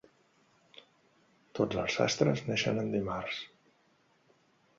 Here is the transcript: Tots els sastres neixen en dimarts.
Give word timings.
Tots 1.59 1.79
els 1.81 1.99
sastres 1.99 2.41
neixen 2.49 2.81
en 2.85 2.91
dimarts. 2.97 3.45